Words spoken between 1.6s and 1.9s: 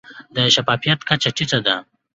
ده.